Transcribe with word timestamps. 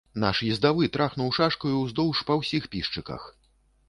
Наш 0.21 0.39
ездавы 0.45 0.87
трахнуў 0.95 1.29
шашкаю 1.37 1.73
ўздоўж 1.81 2.21
па 2.31 2.39
ўсіх 2.39 2.63
пішчыках. 2.77 3.29